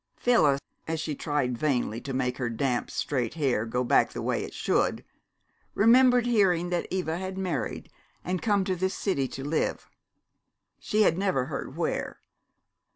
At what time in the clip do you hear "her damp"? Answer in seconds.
2.39-2.89